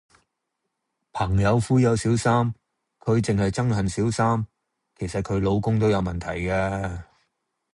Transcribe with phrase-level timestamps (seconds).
[1.13, 2.51] 朋友夫有小三，
[3.01, 4.47] 佢淨係憎恨小三。
[4.97, 7.03] 其實佢老公都有問題㗎。